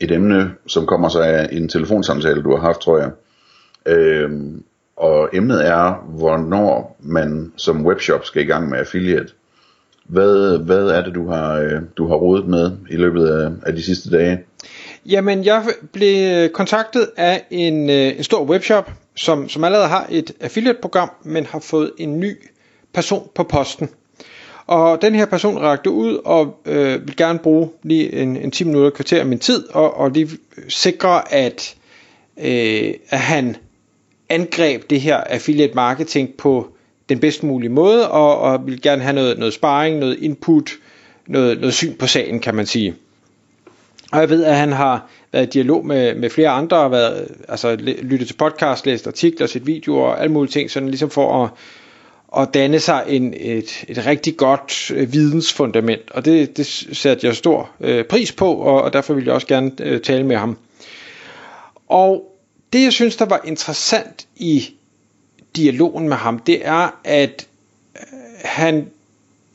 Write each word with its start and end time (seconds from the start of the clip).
et 0.00 0.10
emne, 0.10 0.50
som 0.66 0.86
kommer 0.86 1.08
sig 1.08 1.26
af 1.26 1.48
en 1.52 1.68
telefonsamtale, 1.68 2.42
du 2.42 2.50
har 2.50 2.60
haft, 2.60 2.80
tror 2.80 2.98
jeg. 2.98 3.10
Øh, 3.86 4.30
og 4.96 5.28
emnet 5.32 5.66
er, 5.66 6.06
hvornår 6.08 6.96
man 7.00 7.52
som 7.56 7.86
webshop 7.86 8.24
skal 8.24 8.42
i 8.42 8.46
gang 8.46 8.68
med 8.68 8.78
affiliate. 8.78 9.32
Hvad, 10.04 10.58
hvad 10.58 10.88
er 10.88 11.04
det, 11.04 11.14
du 11.14 11.28
har, 11.28 11.58
øh, 11.58 11.82
du 11.96 12.08
har 12.08 12.14
rodet 12.14 12.48
med 12.48 12.70
i 12.90 12.96
løbet 12.96 13.28
af, 13.28 13.50
af 13.66 13.74
de 13.74 13.82
sidste 13.82 14.10
dage? 14.10 14.40
Jamen, 15.06 15.44
jeg 15.44 15.64
blev 15.92 16.48
kontaktet 16.48 17.10
af 17.16 17.46
en, 17.50 17.90
øh, 17.90 18.18
en 18.18 18.24
stor 18.24 18.44
webshop, 18.44 18.90
som, 19.16 19.48
som 19.48 19.64
allerede 19.64 19.88
har 19.88 20.06
et 20.10 20.32
affiliate-program, 20.40 21.10
men 21.24 21.46
har 21.46 21.58
fået 21.58 21.92
en 21.98 22.20
ny 22.20 22.36
person 22.94 23.28
på 23.34 23.42
posten. 23.42 23.88
Og 24.68 25.02
den 25.02 25.14
her 25.14 25.26
person 25.26 25.58
rakte 25.58 25.90
ud 25.90 26.18
og 26.24 26.60
øh, 26.66 27.06
vil 27.06 27.16
gerne 27.16 27.38
bruge 27.38 27.70
lige 27.82 28.12
en, 28.12 28.36
en 28.36 28.50
10 28.50 28.64
minutter 28.64 28.90
kvarter 28.90 29.20
af 29.20 29.26
min 29.26 29.38
tid, 29.38 29.68
og, 29.70 29.96
og 29.96 30.10
lige 30.10 30.28
sikre, 30.68 31.32
at, 31.32 31.76
øh, 32.40 32.94
at 33.08 33.18
han 33.18 33.56
angreb 34.28 34.90
det 34.90 35.00
her 35.00 35.16
affiliate 35.16 35.74
marketing 35.74 36.34
på 36.34 36.68
den 37.08 37.18
bedst 37.18 37.42
mulige 37.42 37.68
måde, 37.68 38.10
og, 38.10 38.38
og 38.38 38.66
vil 38.66 38.82
gerne 38.82 39.02
have 39.02 39.14
noget, 39.14 39.38
noget 39.38 39.54
sparring, 39.54 39.98
noget 39.98 40.18
input, 40.20 40.70
noget, 41.26 41.58
noget 41.60 41.74
syn 41.74 41.94
på 41.94 42.06
sagen, 42.06 42.40
kan 42.40 42.54
man 42.54 42.66
sige. 42.66 42.94
Og 44.12 44.20
jeg 44.20 44.30
ved, 44.30 44.44
at 44.44 44.56
han 44.56 44.72
har 44.72 45.10
været 45.32 45.46
i 45.46 45.50
dialog 45.50 45.86
med, 45.86 46.14
med 46.14 46.30
flere 46.30 46.48
andre, 46.48 46.76
og 46.76 46.90
været, 46.90 47.28
altså, 47.48 47.76
lyttet 48.02 48.28
til 48.28 48.34
podcast, 48.34 48.86
læst 48.86 49.06
artikler, 49.06 49.46
set 49.46 49.66
videoer 49.66 50.06
og 50.06 50.20
alle 50.20 50.32
mulige 50.32 50.52
ting, 50.52 50.70
sådan 50.70 50.88
ligesom 50.88 51.10
for 51.10 51.44
at 51.44 51.50
og 52.28 52.54
danne 52.54 52.80
sig 52.80 53.04
en, 53.08 53.34
et, 53.36 53.84
et 53.88 54.06
rigtig 54.06 54.36
godt 54.36 54.90
øh, 54.90 55.12
vidensfundament. 55.12 56.10
Og 56.10 56.24
det, 56.24 56.56
det 56.56 56.66
satte 56.92 57.26
jeg 57.26 57.36
stor 57.36 57.70
øh, 57.80 58.04
pris 58.04 58.32
på, 58.32 58.54
og, 58.54 58.82
og 58.82 58.92
derfor 58.92 59.14
ville 59.14 59.26
jeg 59.26 59.34
også 59.34 59.46
gerne 59.46 59.72
øh, 59.80 60.00
tale 60.00 60.26
med 60.26 60.36
ham. 60.36 60.58
Og 61.88 62.36
det 62.72 62.82
jeg 62.82 62.92
synes, 62.92 63.16
der 63.16 63.24
var 63.24 63.40
interessant 63.44 64.26
i 64.36 64.74
dialogen 65.56 66.08
med 66.08 66.16
ham, 66.16 66.38
det 66.38 66.66
er, 66.66 67.00
at 67.04 67.46
øh, 67.96 68.18
han, 68.44 68.90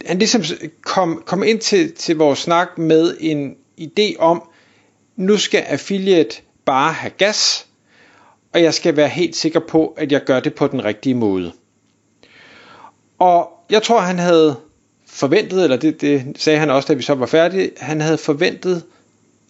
han 0.05 0.19
ligesom 0.19 0.43
kom, 0.81 1.23
kom 1.25 1.43
ind 1.43 1.59
til, 1.59 1.93
til 1.93 2.15
vores 2.17 2.39
snak 2.39 2.77
med 2.77 3.17
en 3.19 3.55
idé 3.81 4.17
om, 4.19 4.43
nu 5.15 5.37
skal 5.37 5.59
affiliate 5.59 6.41
bare 6.65 6.93
have 6.93 7.11
gas, 7.17 7.67
og 8.53 8.63
jeg 8.63 8.73
skal 8.73 8.95
være 8.95 9.09
helt 9.09 9.35
sikker 9.35 9.59
på, 9.59 9.93
at 9.97 10.11
jeg 10.11 10.23
gør 10.23 10.39
det 10.39 10.53
på 10.53 10.67
den 10.67 10.85
rigtige 10.85 11.15
måde. 11.15 11.51
Og 13.23 13.49
jeg 13.69 13.83
tror, 13.83 13.99
han 13.99 14.19
havde 14.19 14.55
forventet, 15.07 15.63
eller 15.63 15.77
det, 15.77 16.01
det 16.01 16.23
sagde 16.35 16.59
han 16.59 16.69
også, 16.69 16.87
da 16.87 16.93
vi 16.93 17.03
så 17.03 17.13
var 17.13 17.25
færdige, 17.25 17.71
han 17.77 18.01
havde 18.01 18.17
forventet 18.17 18.83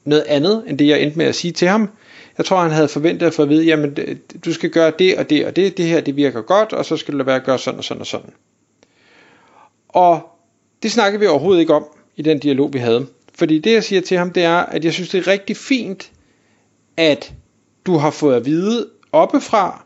noget 0.05 0.23
andet, 0.27 0.63
end 0.67 0.77
det 0.77 0.87
jeg 0.87 1.01
endte 1.01 1.17
med 1.17 1.25
at 1.25 1.35
sige 1.35 1.51
til 1.51 1.67
ham. 1.67 1.89
Jeg 2.37 2.45
tror, 2.45 2.61
han 2.61 2.71
havde 2.71 2.87
forventet 2.87 3.27
at 3.27 3.33
få 3.33 3.41
at 3.41 3.49
vide, 3.49 3.65
jamen 3.65 3.97
du 4.45 4.53
skal 4.53 4.69
gøre 4.69 4.91
det 4.99 5.17
og 5.17 5.29
det 5.29 5.45
og 5.45 5.55
det, 5.55 5.77
det 5.77 5.85
her 5.85 6.01
det 6.01 6.15
virker 6.15 6.41
godt, 6.41 6.73
og 6.73 6.85
så 6.85 6.97
skal 6.97 7.19
du 7.19 7.23
være 7.23 7.35
at 7.35 7.43
gøre 7.43 7.59
sådan 7.59 7.77
og 7.77 7.83
sådan 7.83 8.01
og 8.01 8.07
sådan. 8.07 8.33
Og 9.89 10.21
det 10.83 10.91
snakkede 10.91 11.19
vi 11.19 11.27
overhovedet 11.27 11.61
ikke 11.61 11.73
om 11.73 11.85
i 12.15 12.21
den 12.21 12.39
dialog, 12.39 12.73
vi 12.73 12.79
havde. 12.79 13.07
Fordi 13.35 13.59
det, 13.59 13.73
jeg 13.73 13.83
siger 13.83 14.01
til 14.01 14.17
ham, 14.17 14.31
det 14.31 14.43
er, 14.43 14.57
at 14.57 14.85
jeg 14.85 14.93
synes, 14.93 15.09
det 15.09 15.27
er 15.27 15.31
rigtig 15.31 15.57
fint, 15.57 16.11
at 16.97 17.33
du 17.85 17.97
har 17.97 18.11
fået 18.11 18.35
at 18.35 18.45
vide 18.45 18.89
oppefra, 19.11 19.85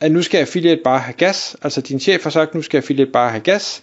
at 0.00 0.12
nu 0.12 0.22
skal 0.22 0.38
affiliate 0.38 0.80
bare 0.84 0.98
have 0.98 1.14
gas, 1.14 1.56
altså 1.62 1.80
din 1.80 2.00
chef 2.00 2.22
har 2.22 2.30
sagt, 2.30 2.54
nu 2.54 2.62
skal 2.62 2.78
affiliate 2.78 3.10
bare 3.10 3.30
have 3.30 3.40
gas, 3.40 3.82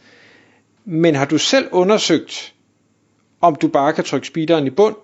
men 0.86 1.16
har 1.16 1.26
du 1.26 1.38
selv 1.38 1.68
undersøgt, 1.72 2.54
om 3.42 3.56
du 3.56 3.68
bare 3.68 3.94
kan 3.94 4.04
trykke 4.04 4.28
speederen 4.28 4.68
i 4.68 4.70
bund, 4.70 4.96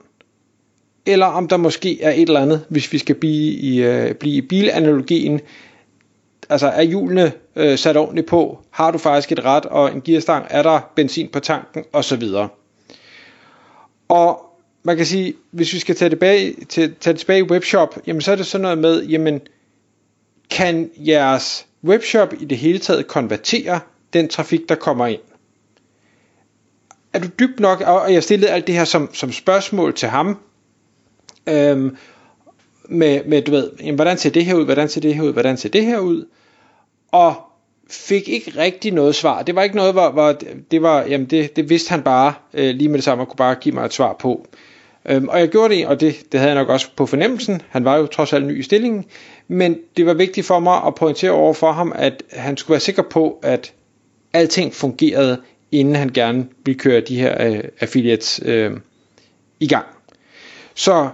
eller 1.05 1.25
om 1.25 1.47
der 1.47 1.57
måske 1.57 2.01
er 2.01 2.11
et 2.11 2.21
eller 2.21 2.39
andet, 2.39 2.65
hvis 2.69 2.93
vi 2.93 2.97
skal 2.97 3.15
blive 3.15 3.53
i, 3.53 3.83
øh, 3.83 4.15
blive 4.15 4.35
i 4.35 4.41
bilanalogien, 4.41 5.41
altså 6.49 6.67
er 6.67 6.81
hjulene 6.81 7.31
øh, 7.55 7.77
sat 7.77 7.97
ordentligt 7.97 8.27
på, 8.27 8.59
har 8.71 8.91
du 8.91 8.97
faktisk 8.97 9.31
et 9.31 9.45
ret 9.45 9.65
og 9.65 9.91
en 9.91 10.01
gearstang, 10.01 10.45
er 10.49 10.63
der 10.63 10.91
benzin 10.95 11.29
på 11.29 11.39
tanken, 11.39 11.83
osv. 11.93 12.23
Og 14.09 14.45
man 14.83 14.97
kan 14.97 15.05
sige, 15.05 15.33
hvis 15.51 15.73
vi 15.73 15.79
skal 15.79 15.95
tage 15.95 16.09
tilbage, 16.09 16.55
til, 16.69 16.95
tage 16.99 17.17
tilbage 17.17 17.39
i 17.39 17.43
webshop, 17.43 17.97
jamen 18.07 18.21
så 18.21 18.31
er 18.31 18.35
det 18.35 18.45
sådan 18.45 18.61
noget 18.61 18.77
med, 18.77 19.05
jamen 19.05 19.41
kan 20.59 20.89
jeres 20.97 21.67
webshop 21.83 22.33
i 22.39 22.45
det 22.45 22.57
hele 22.57 22.79
taget 22.79 23.07
konvertere 23.07 23.79
den 24.13 24.27
trafik, 24.27 24.69
der 24.69 24.75
kommer 24.75 25.07
ind? 25.07 25.21
Er 27.13 27.19
du 27.19 27.27
dybt 27.39 27.59
nok, 27.59 27.81
og 27.81 28.13
jeg 28.13 28.23
stillede 28.23 28.51
alt 28.51 28.67
det 28.67 28.75
her 28.75 28.85
som, 28.85 29.13
som 29.13 29.31
spørgsmål 29.31 29.93
til 29.93 30.09
ham, 30.09 30.37
øhm, 31.49 31.97
med, 32.89 33.23
med, 33.25 33.41
du 33.41 33.51
ved, 33.51 33.71
jamen, 33.79 33.95
hvordan 33.95 34.17
ser 34.17 34.29
det 34.29 34.45
her 34.45 34.55
ud, 34.55 34.65
hvordan 34.65 34.89
ser 34.89 35.01
det 35.01 35.15
her 35.15 35.23
ud, 35.23 35.33
hvordan 35.33 35.57
ser 35.57 35.69
det 35.69 35.85
her 35.85 35.99
ud, 35.99 36.25
og 37.11 37.35
fik 37.89 38.29
ikke 38.29 38.51
rigtig 38.57 38.93
noget 38.93 39.15
svar. 39.15 39.41
Det 39.41 39.55
var 39.55 39.63
ikke 39.63 39.75
noget, 39.75 39.93
hvor, 39.93 40.11
hvor 40.11 40.37
det 40.71 40.81
var, 40.81 41.01
jamen 41.01 41.27
det, 41.27 41.55
det 41.55 41.69
vidste 41.69 41.89
han 41.89 42.01
bare 42.01 42.33
øh, 42.53 42.75
lige 42.75 42.89
med 42.89 42.97
det 42.97 43.03
samme, 43.03 43.23
og 43.23 43.27
kunne 43.27 43.37
bare 43.37 43.55
give 43.55 43.75
mig 43.75 43.85
et 43.85 43.93
svar 43.93 44.13
på. 44.13 44.47
Øhm, 45.05 45.27
og 45.27 45.39
jeg 45.39 45.49
gjorde 45.49 45.75
det, 45.75 45.87
og 45.87 45.99
det, 45.99 46.31
det 46.31 46.39
havde 46.39 46.51
jeg 46.53 46.61
nok 46.61 46.69
også 46.69 46.87
på 46.95 47.05
fornemmelsen. 47.05 47.61
Han 47.69 47.85
var 47.85 47.97
jo 47.97 48.05
trods 48.05 48.33
alt 48.33 48.45
ny 48.45 48.59
i 48.59 48.63
stillingen. 48.63 49.05
Men 49.51 49.77
det 49.97 50.05
var 50.05 50.13
vigtigt 50.13 50.47
for 50.47 50.59
mig 50.59 50.83
at 50.87 50.95
pointere 50.95 51.31
over 51.31 51.53
for 51.53 51.71
ham, 51.71 51.93
at 51.95 52.23
han 52.31 52.57
skulle 52.57 52.73
være 52.73 52.79
sikker 52.79 53.03
på, 53.03 53.39
at 53.43 53.73
alting 54.33 54.73
fungerede, 54.73 55.41
inden 55.71 55.95
han 55.95 56.09
gerne 56.09 56.47
ville 56.65 56.79
køre 56.79 57.01
de 57.01 57.19
her 57.19 57.47
øh, 57.47 57.63
affiliates 57.79 58.41
øh, 58.45 58.71
i 59.59 59.67
gang. 59.67 59.85
Så 60.73 61.09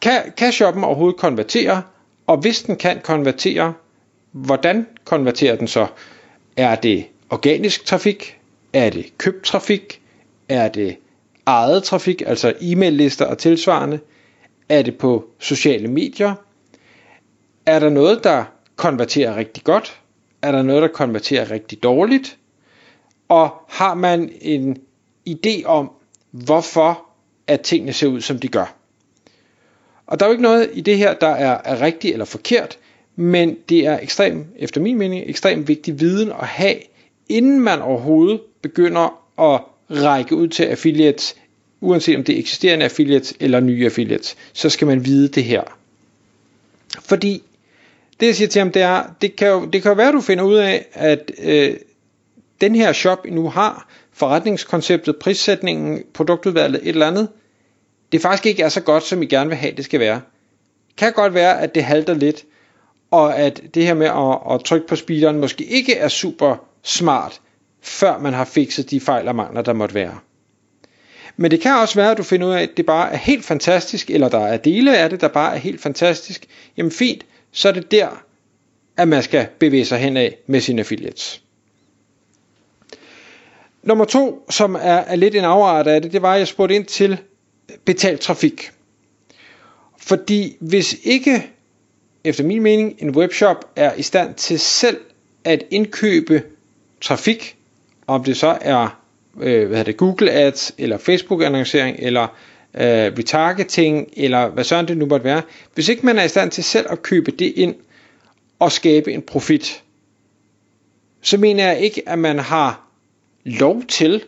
kan, 0.00 0.32
kan 0.36 0.52
shoppen 0.52 0.84
overhovedet 0.84 1.20
konvertere? 1.20 1.82
Og 2.26 2.36
hvis 2.36 2.62
den 2.62 2.76
kan 2.76 3.00
konvertere, 3.04 3.74
hvordan 4.32 4.86
konverterer 5.04 5.56
den 5.56 5.68
så? 5.68 5.86
Er 6.56 6.74
det 6.74 7.06
organisk 7.30 7.84
trafik? 7.84 8.38
Er 8.72 8.90
det 8.90 9.18
købt 9.18 9.44
trafik? 9.44 10.00
Er 10.48 10.68
det 10.68 10.96
eget 11.46 11.82
trafik, 11.82 12.22
altså 12.26 12.52
e-mail-lister 12.60 13.24
og 13.24 13.38
tilsvarende? 13.38 14.00
Er 14.68 14.82
det 14.82 14.98
på 14.98 15.24
sociale 15.38 15.88
medier? 15.88 16.34
Er 17.70 17.78
der 17.78 17.88
noget, 17.88 18.24
der 18.24 18.44
konverterer 18.76 19.36
rigtig 19.36 19.64
godt? 19.64 20.00
Er 20.42 20.52
der 20.52 20.62
noget, 20.62 20.82
der 20.82 20.88
konverterer 20.88 21.50
rigtig 21.50 21.82
dårligt? 21.82 22.38
Og 23.28 23.50
har 23.68 23.94
man 23.94 24.32
en 24.40 24.76
idé 25.28 25.64
om, 25.64 25.90
hvorfor 26.30 27.06
at 27.46 27.60
tingene 27.60 27.92
ser 27.92 28.06
ud, 28.06 28.20
som 28.20 28.38
de 28.38 28.48
gør? 28.48 28.74
Og 30.06 30.20
der 30.20 30.26
er 30.26 30.28
jo 30.28 30.32
ikke 30.32 30.42
noget 30.42 30.70
i 30.72 30.80
det 30.80 30.98
her, 30.98 31.14
der 31.14 31.26
er, 31.26 31.60
er 31.64 31.80
rigtigt 31.80 32.12
eller 32.12 32.24
forkert, 32.24 32.78
men 33.16 33.56
det 33.68 33.86
er 33.86 33.98
ekstremt, 34.02 34.46
efter 34.56 34.80
min 34.80 34.98
mening, 34.98 35.24
ekstremt 35.30 35.68
vigtig 35.68 36.00
viden 36.00 36.32
at 36.32 36.46
have, 36.46 36.76
inden 37.28 37.60
man 37.60 37.80
overhovedet 37.80 38.40
begynder 38.62 39.22
at 39.38 39.60
række 40.02 40.34
ud 40.34 40.48
til 40.48 40.64
affiliates, 40.64 41.36
uanset 41.80 42.16
om 42.16 42.24
det 42.24 42.34
er 42.34 42.38
eksisterende 42.38 42.84
affiliates 42.84 43.34
eller 43.40 43.60
nye 43.60 43.84
affiliates, 43.84 44.36
så 44.52 44.70
skal 44.70 44.86
man 44.86 45.04
vide 45.04 45.28
det 45.28 45.44
her. 45.44 45.62
Fordi 47.00 47.42
det 48.20 48.26
jeg 48.26 48.36
siger 48.36 48.48
til 48.48 48.58
ham, 48.58 48.72
det 48.72 48.82
er, 48.82 49.02
det 49.20 49.36
kan 49.36 49.48
jo, 49.48 49.66
det 49.66 49.82
kan 49.82 49.90
jo 49.90 49.96
være, 49.96 50.08
at 50.08 50.14
du 50.14 50.20
finder 50.20 50.44
ud 50.44 50.54
af, 50.54 50.86
at 50.92 51.30
øh, 51.42 51.76
den 52.60 52.74
her 52.74 52.92
shop, 52.92 53.26
I 53.26 53.30
nu 53.30 53.48
har, 53.48 53.88
forretningskonceptet, 54.12 55.16
prissætningen, 55.16 56.02
produktudvalget, 56.14 56.80
et 56.82 56.88
eller 56.88 57.06
andet, 57.06 57.28
det 58.12 58.22
faktisk 58.22 58.46
ikke 58.46 58.62
er 58.62 58.68
så 58.68 58.80
godt, 58.80 59.02
som 59.02 59.22
I 59.22 59.26
gerne 59.26 59.48
vil 59.48 59.58
have, 59.58 59.72
det 59.76 59.84
skal 59.84 60.00
være. 60.00 60.20
Det 60.88 60.96
kan 60.96 61.12
godt 61.12 61.34
være, 61.34 61.60
at 61.60 61.74
det 61.74 61.84
halter 61.84 62.14
lidt, 62.14 62.44
og 63.10 63.38
at 63.38 63.62
det 63.74 63.86
her 63.86 63.94
med 63.94 64.06
at, 64.06 64.54
at 64.54 64.64
trykke 64.64 64.86
på 64.86 64.96
speederen 64.96 65.38
måske 65.38 65.64
ikke 65.64 65.94
er 65.94 66.08
super 66.08 66.56
smart, 66.82 67.40
før 67.82 68.18
man 68.18 68.32
har 68.32 68.44
fikset 68.44 68.90
de 68.90 69.00
fejl 69.00 69.28
og 69.28 69.36
mangler, 69.36 69.62
der 69.62 69.72
måtte 69.72 69.94
være. 69.94 70.18
Men 71.36 71.50
det 71.50 71.60
kan 71.60 71.72
også 71.74 71.94
være, 71.94 72.10
at 72.10 72.18
du 72.18 72.22
finder 72.22 72.46
ud 72.46 72.52
af, 72.52 72.62
at 72.62 72.70
det 72.76 72.86
bare 72.86 73.12
er 73.12 73.16
helt 73.16 73.44
fantastisk, 73.44 74.10
eller 74.10 74.28
der 74.28 74.46
er 74.46 74.56
dele 74.56 74.98
af 74.98 75.10
det, 75.10 75.20
der 75.20 75.28
bare 75.28 75.54
er 75.54 75.58
helt 75.58 75.80
fantastisk. 75.80 76.46
Jamen 76.76 76.92
fint, 76.92 77.24
så 77.52 77.68
er 77.68 77.72
det 77.72 77.90
der, 77.90 78.24
at 78.96 79.08
man 79.08 79.22
skal 79.22 79.46
bevæge 79.58 79.84
sig 79.84 79.98
hen 79.98 80.16
af 80.16 80.38
med 80.46 80.60
sine 80.60 80.80
affiliates. 80.80 81.42
Nummer 83.82 84.04
to, 84.04 84.46
som 84.50 84.74
er, 84.74 84.78
er 84.78 85.16
lidt 85.16 85.34
en 85.34 85.44
afart 85.44 85.86
af 85.86 86.02
det, 86.02 86.12
det 86.12 86.22
var, 86.22 86.32
at 86.32 86.38
jeg 86.38 86.48
spurgte 86.48 86.74
ind 86.74 86.84
til 86.84 87.18
betalt 87.84 88.20
trafik. 88.20 88.70
Fordi 89.98 90.56
hvis 90.60 90.96
ikke 91.04 91.50
efter 92.24 92.44
min 92.44 92.62
mening, 92.62 92.96
en 92.98 93.10
webshop 93.10 93.72
er 93.76 93.94
i 93.94 94.02
stand 94.02 94.34
til 94.34 94.58
selv 94.58 95.00
at 95.44 95.64
indkøbe 95.70 96.42
trafik, 97.00 97.56
om 98.06 98.24
det 98.24 98.36
så 98.36 98.58
er 98.60 99.00
øh, 99.40 99.68
hvad 99.68 99.84
det, 99.84 99.96
Google 99.96 100.30
Ads, 100.30 100.72
eller 100.78 100.98
Facebook 100.98 101.42
annoncering, 101.42 101.96
eller 101.98 102.36
øh, 102.74 103.12
retargeting, 103.18 104.08
eller 104.16 104.48
hvad 104.48 104.64
sådan 104.64 104.88
det 104.88 104.98
nu 104.98 105.06
måtte 105.06 105.24
være. 105.24 105.42
Hvis 105.74 105.88
ikke 105.88 106.06
man 106.06 106.18
er 106.18 106.24
i 106.24 106.28
stand 106.28 106.50
til 106.50 106.64
selv 106.64 106.86
at 106.90 107.02
købe 107.02 107.30
det 107.30 107.52
ind, 107.56 107.74
og 108.60 108.72
skabe 108.72 109.12
en 109.12 109.22
profit, 109.22 109.82
så 111.22 111.38
mener 111.38 111.66
jeg 111.66 111.80
ikke, 111.80 112.08
at 112.08 112.18
man 112.18 112.38
har 112.38 112.90
lov 113.44 113.82
til 113.88 114.24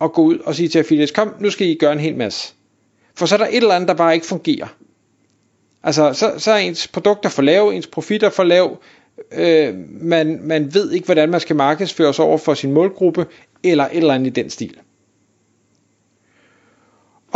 at 0.00 0.12
gå 0.12 0.22
ud 0.22 0.38
og 0.38 0.54
sige 0.54 0.68
til 0.68 0.78
affiliates, 0.78 1.10
kom, 1.10 1.34
nu 1.40 1.50
skal 1.50 1.66
I 1.66 1.74
gøre 1.74 1.92
en 1.92 2.00
hel 2.00 2.16
masse. 2.16 2.54
For 3.14 3.26
så 3.26 3.34
er 3.34 3.38
der 3.38 3.46
et 3.46 3.56
eller 3.56 3.74
andet, 3.74 3.88
der 3.88 3.94
bare 3.94 4.14
ikke 4.14 4.26
fungerer. 4.26 4.66
Altså, 5.82 6.12
så, 6.12 6.34
så 6.38 6.52
er 6.52 6.56
ens 6.56 6.88
produkter 6.88 7.28
for 7.28 7.42
lave, 7.42 7.74
ens 7.74 7.86
profitter 7.86 8.30
for 8.30 8.44
lav, 8.44 8.82
øh, 9.32 9.74
man, 9.88 10.40
man 10.42 10.74
ved 10.74 10.92
ikke, 10.92 11.04
hvordan 11.04 11.30
man 11.30 11.40
skal 11.40 11.56
markedsføre 11.56 12.14
sig 12.14 12.24
over 12.24 12.38
for 12.38 12.54
sin 12.54 12.72
målgruppe, 12.72 13.26
eller 13.62 13.84
et 13.84 13.96
eller 13.96 14.14
andet 14.14 14.26
i 14.26 14.30
den 14.30 14.50
stil. 14.50 14.76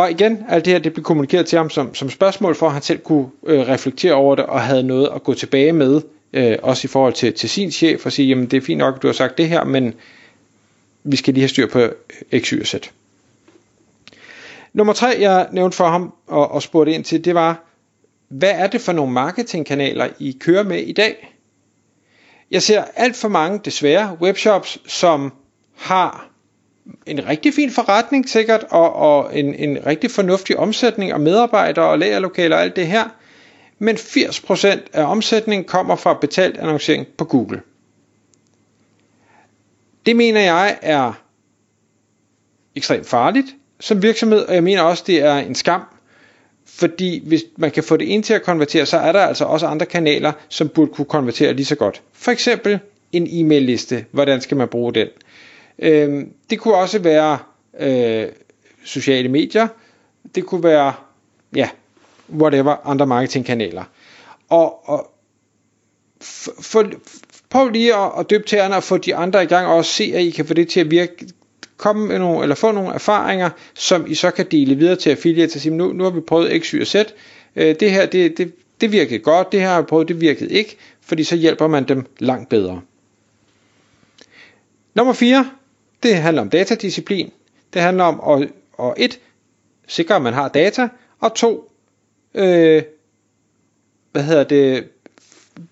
Og 0.00 0.10
igen, 0.10 0.44
alt 0.48 0.64
det 0.64 0.72
her 0.72 0.80
det 0.80 0.92
blev 0.92 1.04
kommunikeret 1.04 1.46
til 1.46 1.56
ham 1.58 1.70
som, 1.70 1.94
som 1.94 2.10
spørgsmål, 2.10 2.54
for 2.54 2.66
at 2.66 2.72
han 2.72 2.82
selv 2.82 2.98
kunne 2.98 3.28
øh, 3.46 3.60
reflektere 3.60 4.14
over 4.14 4.36
det, 4.36 4.46
og 4.46 4.60
havde 4.60 4.82
noget 4.82 5.08
at 5.14 5.22
gå 5.22 5.34
tilbage 5.34 5.72
med, 5.72 6.02
øh, 6.32 6.58
også 6.62 6.86
i 6.86 6.88
forhold 6.88 7.12
til, 7.12 7.32
til 7.32 7.48
sin 7.50 7.70
chef, 7.70 8.06
og 8.06 8.12
sige, 8.12 8.28
jamen 8.28 8.46
det 8.46 8.56
er 8.56 8.60
fint 8.60 8.78
nok, 8.78 8.96
at 8.96 9.02
du 9.02 9.08
har 9.08 9.12
sagt 9.12 9.38
det 9.38 9.48
her, 9.48 9.64
men 9.64 9.94
vi 11.04 11.16
skal 11.16 11.34
lige 11.34 11.42
have 11.42 11.48
styr 11.48 11.66
på 11.66 11.88
X, 12.38 12.48
Y 12.48 12.60
og 12.60 12.66
Z. 12.66 12.74
Nummer 14.72 14.92
tre, 14.92 15.16
jeg 15.20 15.48
nævnte 15.52 15.76
for 15.76 15.86
ham 15.86 16.14
og, 16.26 16.50
og 16.50 16.62
spurgte 16.62 16.92
ind 16.92 17.04
til, 17.04 17.24
det 17.24 17.34
var, 17.34 17.64
hvad 18.28 18.52
er 18.54 18.66
det 18.66 18.80
for 18.80 18.92
nogle 18.92 19.12
marketingkanaler, 19.12 20.08
I 20.18 20.36
kører 20.40 20.62
med 20.62 20.78
i 20.78 20.92
dag? 20.92 21.34
Jeg 22.50 22.62
ser 22.62 22.84
alt 22.96 23.16
for 23.16 23.28
mange, 23.28 23.60
desværre, 23.64 24.16
webshops, 24.20 24.78
som 24.86 25.32
har 25.76 26.29
en 27.06 27.28
rigtig 27.28 27.54
fin 27.54 27.70
forretning 27.70 28.28
sikkert, 28.28 28.64
og, 28.70 28.92
og 28.94 29.38
en, 29.38 29.54
en 29.54 29.86
rigtig 29.86 30.10
fornuftig 30.10 30.56
omsætning 30.56 31.14
og 31.14 31.20
medarbejdere 31.20 31.84
og 31.84 31.98
lagerlokaler 31.98 32.56
og 32.56 32.62
alt 32.62 32.76
det 32.76 32.86
her, 32.86 33.04
men 33.78 33.96
80% 33.96 34.66
af 34.92 35.04
omsætningen 35.04 35.64
kommer 35.64 35.96
fra 35.96 36.14
betalt 36.14 36.56
annoncering 36.56 37.06
på 37.18 37.24
Google. 37.24 37.62
Det 40.06 40.16
mener 40.16 40.40
jeg 40.40 40.78
er 40.82 41.12
ekstremt 42.74 43.06
farligt 43.06 43.46
som 43.80 44.02
virksomhed, 44.02 44.38
og 44.38 44.54
jeg 44.54 44.62
mener 44.62 44.82
også, 44.82 45.04
det 45.06 45.22
er 45.22 45.34
en 45.36 45.54
skam, 45.54 45.82
fordi 46.66 47.22
hvis 47.28 47.44
man 47.56 47.70
kan 47.70 47.82
få 47.82 47.96
det 47.96 48.04
ind 48.04 48.24
til 48.24 48.34
at 48.34 48.42
konvertere, 48.42 48.86
så 48.86 48.96
er 48.96 49.12
der 49.12 49.20
altså 49.20 49.44
også 49.44 49.66
andre 49.66 49.86
kanaler, 49.86 50.32
som 50.48 50.68
burde 50.68 50.92
kunne 50.92 51.04
konvertere 51.04 51.52
lige 51.52 51.66
så 51.66 51.74
godt. 51.74 52.02
For 52.12 52.30
eksempel 52.30 52.78
en 53.12 53.26
e-mail 53.30 53.62
liste. 53.62 54.04
Hvordan 54.10 54.40
skal 54.40 54.56
man 54.56 54.68
bruge 54.68 54.94
den? 54.94 55.08
Øh, 55.80 56.26
det 56.50 56.60
kunne 56.60 56.74
også 56.74 56.98
være 56.98 57.38
øh, 57.80 58.28
sociale 58.84 59.28
medier. 59.28 59.68
Det 60.34 60.46
kunne 60.46 60.62
være, 60.62 60.94
ja, 61.56 61.68
whatever, 62.32 62.76
andre 62.86 63.06
marketingkanaler. 63.06 63.84
Og, 64.48 64.88
og 64.88 65.10
for, 66.60 66.90
prøv 67.50 67.68
lige 67.68 67.94
at, 67.94 68.10
at 68.18 68.30
døbe 68.30 68.44
tæerne 68.44 68.76
og 68.76 68.82
få 68.82 68.96
de 68.96 69.14
andre 69.14 69.42
i 69.42 69.46
gang, 69.46 69.66
og 69.66 69.74
også 69.74 69.92
se, 69.92 70.12
at 70.14 70.22
I 70.22 70.30
kan 70.30 70.46
få 70.46 70.54
det 70.54 70.68
til 70.68 70.80
at 70.80 70.90
virke 70.90 71.26
komme 71.76 72.06
med 72.06 72.18
nogle, 72.18 72.42
eller 72.42 72.54
få 72.54 72.72
nogle 72.72 72.94
erfaringer, 72.94 73.50
som 73.74 74.06
I 74.06 74.14
så 74.14 74.30
kan 74.30 74.46
dele 74.50 74.74
videre 74.74 74.96
til 74.96 75.10
affiliates 75.10 75.54
og 75.54 75.60
sige, 75.60 75.74
nu, 75.74 75.92
nu 75.92 76.04
har 76.04 76.10
vi 76.10 76.20
prøvet 76.20 76.62
X, 76.62 76.70
Y 76.70 76.80
og 76.80 76.86
Z, 76.86 76.94
øh, 77.56 77.74
det 77.80 77.90
her, 77.90 78.06
det, 78.06 78.38
det, 78.38 78.52
det 78.80 78.92
virkede 78.92 79.18
godt, 79.18 79.52
det 79.52 79.60
her 79.60 79.68
har 79.68 79.80
vi 79.80 79.86
prøvet, 79.86 80.08
det 80.08 80.20
virkede 80.20 80.50
ikke, 80.52 80.76
fordi 81.00 81.24
så 81.24 81.36
hjælper 81.36 81.66
man 81.66 81.84
dem 81.84 82.06
langt 82.18 82.48
bedre. 82.48 82.80
Nummer 84.94 85.12
4, 85.12 85.50
det 86.02 86.16
handler 86.16 86.42
om 86.42 86.50
datadisciplin. 86.50 87.32
Det 87.74 87.82
handler 87.82 88.04
om 88.04 88.42
at, 88.42 88.48
at 88.78 88.94
et, 88.96 89.20
sikre, 89.88 90.16
at 90.16 90.22
man 90.22 90.34
har 90.34 90.48
data, 90.48 90.88
og 91.20 91.34
to, 91.34 91.72
øh, 92.34 92.82
hvad 94.12 94.22
hedder 94.22 94.44
det, 94.44 94.88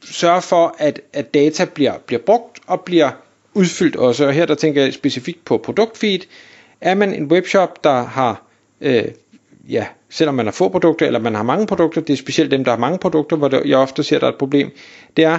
sørge 0.04 0.42
for, 0.42 0.74
at, 0.78 1.00
at 1.12 1.34
data 1.34 1.64
bliver, 1.64 1.98
bliver 1.98 2.20
brugt 2.20 2.58
og 2.66 2.80
bliver 2.80 3.10
udfyldt 3.54 3.96
også. 3.96 4.26
Og 4.26 4.32
her 4.32 4.46
der 4.46 4.54
tænker 4.54 4.82
jeg 4.82 4.94
specifikt 4.94 5.44
på 5.44 5.58
produktfeed. 5.58 6.20
Er 6.80 6.94
man 6.94 7.14
en 7.14 7.24
webshop, 7.24 7.84
der 7.84 8.02
har, 8.02 8.42
øh, 8.80 9.04
ja, 9.68 9.86
selvom 10.10 10.34
man 10.34 10.46
har 10.46 10.52
få 10.52 10.68
produkter, 10.68 11.06
eller 11.06 11.20
man 11.20 11.34
har 11.34 11.42
mange 11.42 11.66
produkter, 11.66 12.00
det 12.00 12.12
er 12.12 12.16
specielt 12.16 12.50
dem, 12.50 12.64
der 12.64 12.72
har 12.72 12.78
mange 12.78 12.98
produkter, 12.98 13.36
hvor 13.36 13.66
jeg 13.66 13.78
ofte 13.78 14.02
ser, 14.02 14.18
der 14.18 14.26
er 14.26 14.32
et 14.32 14.38
problem, 14.38 14.70
det 15.16 15.24
er, 15.24 15.38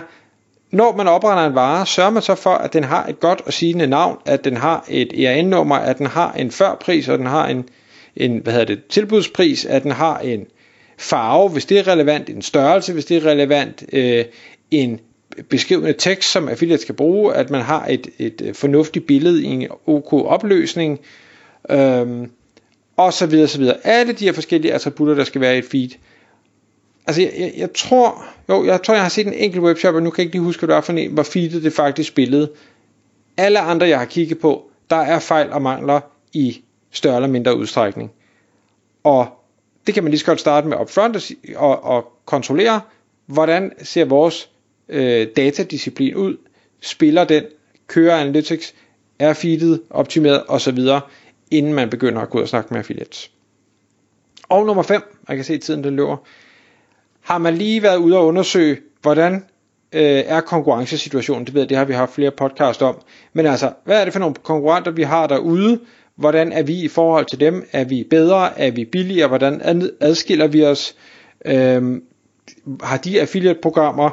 når 0.71 0.95
man 0.95 1.07
opretter 1.07 1.45
en 1.45 1.55
vare, 1.55 1.85
sørger 1.85 2.09
man 2.09 2.21
så 2.21 2.35
for, 2.35 2.49
at 2.49 2.73
den 2.73 2.83
har 2.83 3.05
et 3.07 3.19
godt 3.19 3.41
og 3.45 3.53
sigende 3.53 3.87
navn, 3.87 4.17
at 4.25 4.43
den 4.43 4.57
har 4.57 4.85
et 4.89 5.25
ERN-nummer, 5.25 5.75
at 5.75 5.97
den 5.97 6.05
har 6.05 6.33
en 6.33 6.51
førpris, 6.51 7.07
og 7.07 7.17
den 7.17 7.25
har 7.25 7.47
en, 7.47 7.69
en 8.15 8.37
hvad 8.37 8.53
hedder 8.53 8.75
det, 8.75 8.85
tilbudspris, 8.85 9.65
at 9.65 9.83
den 9.83 9.91
har 9.91 10.19
en 10.19 10.45
farve, 10.97 11.49
hvis 11.49 11.65
det 11.65 11.79
er 11.79 11.87
relevant, 11.87 12.29
en 12.29 12.41
størrelse, 12.41 12.93
hvis 12.93 13.05
det 13.05 13.17
er 13.17 13.25
relevant, 13.25 13.83
øh, 13.93 14.25
en 14.71 14.99
beskrivende 15.49 15.93
tekst, 15.93 16.31
som 16.31 16.49
affiliate 16.49 16.81
skal 16.81 16.95
bruge, 16.95 17.33
at 17.33 17.49
man 17.49 17.61
har 17.61 17.85
et, 17.89 18.07
et 18.19 18.41
øh, 18.45 18.53
fornuftigt 18.53 19.07
billede 19.07 19.43
i 19.43 19.45
en 19.45 19.67
OK 19.87 20.13
opløsning, 20.13 20.99
øhm, 21.69 22.31
og 22.97 23.13
så 23.13 23.25
videre, 23.25 23.47
så 23.47 23.57
videre. 23.57 23.77
Alle 23.83 24.13
de 24.13 24.25
her 24.25 24.33
forskellige 24.33 24.73
attributter, 24.73 25.15
der 25.15 25.23
skal 25.23 25.41
være 25.41 25.55
i 25.55 25.59
et 25.59 25.65
feed. 25.65 25.89
Altså, 27.09 27.21
jeg, 27.21 27.33
jeg, 27.37 27.53
jeg 27.57 27.73
tror, 27.73 28.23
jo, 28.49 28.65
jeg 28.65 28.83
tror, 28.83 28.93
jeg 28.93 29.03
har 29.03 29.09
set 29.09 29.27
en 29.27 29.33
enkelt 29.33 29.63
webshop, 29.63 29.95
og 29.95 30.03
nu 30.03 30.09
kan 30.09 30.21
jeg 30.21 30.25
ikke 30.25 30.35
lige 30.35 30.43
huske, 30.43 30.59
hvad 30.59 30.67
det 30.67 30.75
var 30.75 30.81
for 30.81 30.93
en, 30.93 31.11
hvor 31.11 31.23
feedet 31.23 31.63
det 31.63 31.73
faktisk 31.73 32.09
spillede. 32.09 32.51
Alle 33.37 33.59
andre, 33.59 33.87
jeg 33.87 33.99
har 33.99 34.05
kigget 34.05 34.39
på, 34.39 34.71
der 34.89 34.95
er 34.95 35.19
fejl 35.19 35.51
og 35.51 35.61
mangler 35.61 35.99
i 36.33 36.61
større 36.91 37.15
eller 37.15 37.27
mindre 37.27 37.57
udstrækning. 37.57 38.11
Og 39.03 39.27
det 39.87 39.93
kan 39.93 40.03
man 40.03 40.11
lige 40.11 40.19
så 40.19 40.25
godt 40.25 40.39
starte 40.39 40.67
med 40.67 40.77
upfront 40.77 41.31
og, 41.55 41.83
og 41.83 42.13
kontrollere, 42.25 42.81
hvordan 43.25 43.71
ser 43.83 44.05
vores 44.05 44.49
øh, 44.89 45.27
datadisciplin 45.35 46.15
ud, 46.15 46.37
spiller 46.81 47.23
den, 47.23 47.43
kører 47.87 48.17
analytics, 48.17 48.73
er 49.19 49.33
feedet, 49.33 49.81
optimeret 49.89 50.43
osv., 50.47 50.79
inden 51.51 51.73
man 51.73 51.89
begynder 51.89 52.21
at 52.21 52.29
gå 52.29 52.37
ud 52.37 52.43
og 52.43 52.49
snakke 52.49 52.67
med 52.71 52.79
affiliates. 52.79 53.31
Og 54.49 54.65
nummer 54.65 54.83
5, 54.83 55.01
jeg 55.27 55.35
kan 55.35 55.45
se 55.45 55.53
at 55.53 55.61
tiden 55.61 55.83
den 55.83 55.95
løber, 55.95 56.17
har 57.21 57.37
man 57.37 57.55
lige 57.55 57.83
været 57.83 57.97
ude 57.97 58.17
og 58.17 58.25
undersøge, 58.25 58.77
hvordan 59.01 59.33
øh, 59.93 60.23
er 60.25 60.41
konkurrencesituationen, 60.41 61.45
det 61.45 61.53
ved 61.53 61.61
jeg, 61.61 61.69
det 61.69 61.77
har 61.77 61.85
vi 61.85 61.93
haft 61.93 62.13
flere 62.13 62.31
podcast 62.31 62.81
om, 62.81 62.95
men 63.33 63.45
altså, 63.45 63.71
hvad 63.85 63.99
er 63.99 64.03
det 64.03 64.13
for 64.13 64.19
nogle 64.19 64.35
konkurrenter, 64.43 64.91
vi 64.91 65.03
har 65.03 65.27
derude, 65.27 65.79
hvordan 66.15 66.51
er 66.51 66.63
vi 66.63 66.83
i 66.83 66.87
forhold 66.87 67.25
til 67.25 67.39
dem, 67.39 67.67
er 67.71 67.83
vi 67.83 68.07
bedre, 68.09 68.59
er 68.59 68.71
vi 68.71 68.85
billigere, 68.85 69.27
hvordan 69.27 69.61
adskiller 69.99 70.47
vi 70.47 70.63
os, 70.63 70.95
øh, 71.45 72.01
har 72.83 72.97
de 72.97 73.21
affiliate-programmer, 73.21 74.09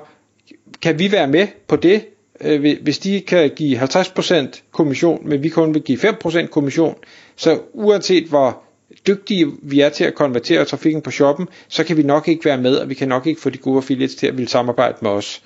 kan 0.83 0.99
vi 0.99 1.13
være 1.13 1.27
med 1.27 1.47
på 1.69 1.77
det, 1.77 2.05
øh, 2.41 2.77
hvis 2.83 2.99
de 2.99 3.21
kan 3.21 3.51
give 3.51 3.79
50% 3.79 4.63
kommission, 4.73 5.29
men 5.29 5.43
vi 5.43 5.49
kun 5.49 5.75
vil 5.75 5.83
give 5.83 5.99
5% 5.99 6.47
kommission, 6.47 6.95
så 7.37 7.61
uanset 7.73 8.25
hvor 8.25 8.63
dygtige 9.07 9.53
vi 9.63 9.81
er 9.81 9.89
til 9.89 10.05
at 10.05 10.15
konvertere 10.15 10.65
trafikken 10.65 11.03
på 11.03 11.11
shoppen, 11.11 11.49
så 11.69 11.85
kan 11.85 11.97
vi 11.97 12.03
nok 12.03 12.29
ikke 12.29 12.45
være 12.45 12.59
med, 12.59 12.77
og 12.77 12.89
vi 12.89 12.95
kan 12.95 13.09
nok 13.09 13.27
ikke 13.27 13.41
få 13.41 13.51
de 13.51 13.59
gode 13.59 13.77
affiliates 13.77 14.15
til 14.15 14.27
at 14.27 14.37
ville 14.37 14.49
samarbejde 14.49 14.97
med 15.03 15.11
os. 15.11 15.43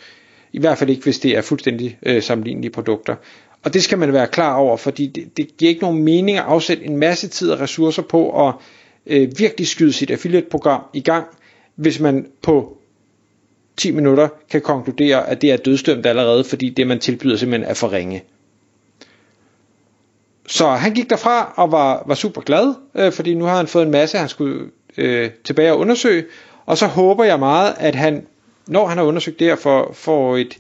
I 0.53 0.59
hvert 0.61 0.79
fald 0.79 0.91
ikke, 0.91 1.03
hvis 1.03 1.19
det 1.19 1.37
er 1.37 1.43
fuldstændig 1.43 1.99
øh, 2.03 2.23
sammenlignelige 2.23 2.71
produkter. 2.71 3.17
Og 3.63 3.75
det 3.75 3.83
skal 3.83 3.99
man 3.99 4.13
være 4.13 4.27
klar 4.27 4.57
over, 4.57 4.77
fordi 4.77 5.07
det, 5.07 5.37
det 5.37 5.57
giver 5.59 5.69
ikke 5.69 5.83
nogen 5.83 6.03
mening 6.05 6.39
at 6.39 6.45
afsætte 6.45 6.85
en 6.85 6.97
masse 6.97 7.29
tid 7.29 7.51
og 7.51 7.61
ressourcer 7.61 8.03
på 8.03 8.49
at 8.49 8.55
øh, 9.07 9.29
virkelig 9.39 9.67
skyde 9.67 9.93
sit 9.93 10.11
affiliate-program 10.11 10.83
i 10.95 11.01
gang, 11.01 11.27
hvis 11.77 12.01
man 12.01 12.27
på 12.43 12.77
10 13.77 13.91
minutter 13.91 14.29
kan 14.51 14.61
konkludere, 14.61 15.29
at 15.29 15.43
det 15.43 15.53
er 15.53 15.57
dødstømt 15.57 16.07
allerede, 16.07 16.45
fordi 16.45 16.69
det 16.71 16.87
man 16.87 16.99
tilbyder 16.99 17.37
simpelthen 17.37 17.71
er 17.71 17.75
for 17.75 17.93
ringe. 17.93 18.23
Så 20.51 20.69
han 20.69 20.95
gik 20.95 21.11
derfra 21.11 21.53
og 21.57 21.73
var, 21.73 22.03
var 22.07 22.15
super 22.15 22.41
glad, 22.41 22.75
øh, 22.95 23.13
fordi 23.13 23.35
nu 23.35 23.45
har 23.45 23.57
han 23.57 23.67
fået 23.67 23.85
en 23.85 23.91
masse, 23.91 24.19
han 24.19 24.29
skulle 24.29 24.71
øh, 24.97 25.31
tilbage 25.45 25.73
og 25.73 25.79
undersøge. 25.79 26.25
Og 26.67 26.79
så 26.79 26.87
håber 26.87 27.25
jeg 27.25 27.39
meget, 27.39 27.75
at 27.79 27.95
han, 27.95 28.27
når 28.67 28.87
han 28.87 28.99
har 28.99 29.05
undersøgt 29.05 29.39
det 29.39 29.47
her, 29.47 29.57
får, 29.57 29.93
får 29.93 30.37
et, 30.37 30.59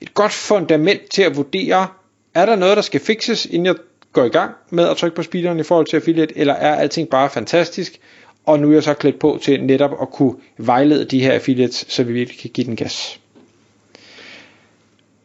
et 0.00 0.14
godt 0.14 0.32
fundament 0.32 1.10
til 1.10 1.22
at 1.22 1.36
vurdere, 1.36 1.86
er 2.34 2.46
der 2.46 2.56
noget, 2.56 2.76
der 2.76 2.82
skal 2.82 3.00
fixes, 3.00 3.46
inden 3.46 3.66
jeg 3.66 3.74
går 4.12 4.24
i 4.24 4.28
gang 4.28 4.52
med 4.70 4.88
at 4.88 4.96
trykke 4.96 5.16
på 5.16 5.22
speederen 5.22 5.60
i 5.60 5.62
forhold 5.62 5.86
til 5.86 5.96
affiliate, 5.96 6.38
eller 6.38 6.54
er 6.54 6.74
alting 6.74 7.08
bare 7.08 7.30
fantastisk, 7.30 8.00
og 8.46 8.60
nu 8.60 8.68
er 8.68 8.72
jeg 8.72 8.82
så 8.82 8.94
klædt 8.94 9.18
på 9.18 9.38
til 9.42 9.64
netop 9.64 9.92
at 10.02 10.10
kunne 10.10 10.34
vejlede 10.58 11.04
de 11.04 11.20
her 11.20 11.32
affiliates, 11.32 11.86
så 11.88 12.02
vi 12.02 12.12
virkelig 12.12 12.40
kan 12.40 12.50
give 12.50 12.66
den 12.66 12.76
gas. 12.76 13.20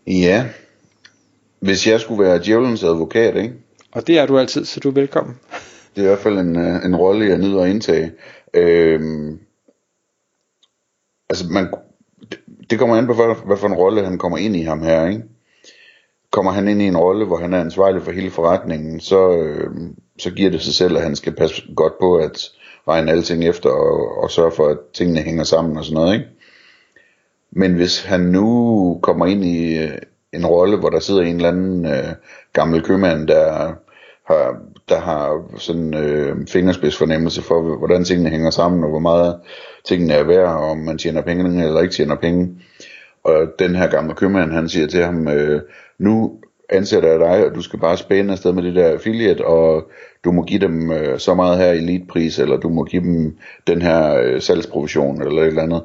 Ja, 0.08 0.46
hvis 1.60 1.88
jeg 1.88 2.00
skulle 2.00 2.24
være 2.24 2.40
djævelens 2.44 2.84
advokat, 2.84 3.36
ikke? 3.36 3.54
Og 3.92 4.08
det 4.08 4.18
er 4.20 4.26
du 4.26 4.40
altid, 4.40 4.66
så 4.66 4.80
du 4.80 4.90
er 4.90 4.94
velkommen. 4.94 5.36
Det 5.96 6.02
er 6.02 6.06
i 6.06 6.08
hvert 6.08 6.20
fald 6.20 6.38
en, 6.38 6.56
øh, 6.56 6.86
en 6.86 6.96
rolle, 6.96 7.26
jeg 7.26 7.38
nyder 7.38 7.64
at 7.64 7.70
indtage. 7.70 8.12
Øhm, 8.54 9.40
altså 11.30 11.46
man, 11.50 11.74
det 12.70 12.80
kommer 12.80 12.96
an 12.96 13.06
på, 13.06 13.14
hvad, 13.14 13.46
hvad 13.46 13.58
for 13.58 13.68
en 13.68 13.74
rolle 13.74 14.06
han 14.06 14.18
kommer 14.18 14.38
ind 14.38 14.56
i 14.56 14.62
ham 14.62 14.82
her, 14.82 15.08
ikke? 15.08 15.24
Kommer 16.32 16.52
han 16.52 16.68
ind 16.68 16.82
i 16.82 16.88
en 16.88 16.98
rolle, 16.98 17.26
hvor 17.26 17.38
han 17.38 17.54
er 17.54 17.62
ansvarlig 17.62 18.02
for 18.02 18.12
hele 18.12 18.32
forretningen, 18.32 19.00
så, 19.00 19.38
øh, 19.38 19.70
så 20.20 20.32
giver 20.32 20.52
det 20.52 20.62
sig 20.62 20.74
selv, 20.74 20.98
at 20.98 21.04
han 21.04 21.16
skal 21.16 21.36
passe 21.36 21.64
godt 21.76 21.94
på 22.00 22.16
at 22.16 22.50
regne 22.88 23.12
alting 23.12 23.44
efter 23.44 23.70
og, 23.70 24.24
og 24.24 24.32
sørge 24.32 24.52
for, 24.52 24.68
at 24.68 24.78
tingene 24.94 25.22
hænger 25.22 25.44
sammen 25.44 25.78
og 25.78 25.86
sådan 25.86 25.96
noget, 25.96 26.14
ikke? 26.14 26.28
Men 27.52 27.74
hvis 27.74 28.04
han 28.04 28.20
nu 28.20 29.00
kommer 29.04 29.26
ind 29.26 29.46
i 29.46 29.88
en 30.34 30.46
rolle, 30.46 30.78
hvor 30.78 30.90
der 30.90 31.00
sidder 31.00 31.22
en 31.22 31.36
eller 31.36 31.50
anden 31.50 31.86
øh, 31.86 32.14
gammel 32.54 32.84
købmand, 32.84 33.28
der 33.28 33.74
har, 34.26 34.58
der 34.90 35.00
har 35.00 35.42
sådan 35.58 35.94
øh, 35.94 36.48
fingerspidsfornemmelse 36.48 37.42
for, 37.42 37.78
hvordan 37.78 38.04
tingene 38.04 38.30
hænger 38.30 38.50
sammen, 38.50 38.84
og 38.84 38.90
hvor 38.90 39.00
meget 39.00 39.40
tingene 39.86 40.14
er 40.14 40.24
værd, 40.24 40.48
og 40.48 40.70
om 40.70 40.78
man 40.78 40.98
tjener 40.98 41.22
penge 41.22 41.66
eller 41.66 41.82
ikke 41.82 41.94
tjener 41.94 42.16
penge. 42.16 42.50
Og 43.24 43.48
den 43.60 43.76
her 43.76 43.88
gamle 43.88 44.16
købmand, 44.16 44.52
han 44.52 44.70
siger 44.70 44.88
til 44.88 45.04
ham, 45.04 45.28
øh, 45.28 45.62
nu 46.00 46.40
ansætter 46.70 47.10
jeg 47.10 47.20
dig, 47.20 47.46
og 47.46 47.56
du 47.56 47.62
skal 47.62 47.80
bare 47.80 47.98
spænde 47.98 48.32
afsted 48.32 48.54
med 48.54 48.64
det 48.64 48.76
der 48.76 48.88
affiliate, 48.88 49.46
og 49.46 49.92
du 50.26 50.32
må 50.32 50.44
give 50.44 50.60
dem 50.60 50.92
øh, 50.92 51.20
så 51.20 51.34
meget 51.34 51.58
her 51.58 51.72
elitepris, 51.72 52.40
eller 52.40 52.58
du 52.58 52.70
må 52.70 52.84
give 52.84 53.04
dem 53.04 53.38
den 53.68 53.82
her 53.82 54.16
øh, 54.16 54.42
salgsprovision, 54.42 55.22
eller 55.22 55.42
et 55.42 55.48
eller 55.48 55.64
andet. 55.64 55.84